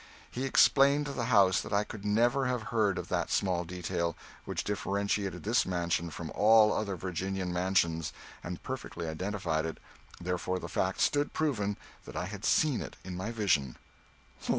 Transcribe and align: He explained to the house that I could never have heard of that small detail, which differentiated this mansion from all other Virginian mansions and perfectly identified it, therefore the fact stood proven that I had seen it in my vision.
He 0.31 0.45
explained 0.45 1.05
to 1.05 1.11
the 1.13 1.25
house 1.25 1.61
that 1.61 1.71
I 1.71 1.83
could 1.83 2.03
never 2.03 2.47
have 2.47 2.63
heard 2.73 2.97
of 2.97 3.07
that 3.09 3.29
small 3.29 3.63
detail, 3.63 4.15
which 4.45 4.63
differentiated 4.63 5.43
this 5.43 5.63
mansion 5.63 6.09
from 6.09 6.31
all 6.31 6.73
other 6.73 6.95
Virginian 6.95 7.53
mansions 7.53 8.11
and 8.43 8.63
perfectly 8.63 9.07
identified 9.07 9.67
it, 9.67 9.77
therefore 10.19 10.57
the 10.57 10.67
fact 10.67 11.01
stood 11.01 11.33
proven 11.33 11.77
that 12.05 12.15
I 12.17 12.25
had 12.25 12.45
seen 12.45 12.81
it 12.81 12.95
in 13.03 13.15
my 13.15 13.29
vision. 13.29 13.75